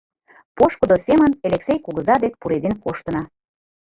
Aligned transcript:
Пошкудо 0.55 0.95
семын 1.05 1.31
Элексей 1.47 1.79
кугыза 1.85 2.15
дек 2.23 2.33
пуреден 2.41 2.75
коштына. 2.83 3.21